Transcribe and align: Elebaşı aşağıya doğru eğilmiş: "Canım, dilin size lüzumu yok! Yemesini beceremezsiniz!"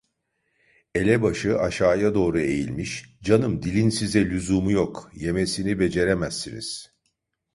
Elebaşı 0.95 1.59
aşağıya 1.59 2.13
doğru 2.15 2.39
eğilmiş: 2.39 3.19
"Canım, 3.21 3.61
dilin 3.63 3.89
size 3.89 4.25
lüzumu 4.25 4.71
yok! 4.71 5.11
Yemesini 5.15 5.79
beceremezsiniz!" 5.79 6.93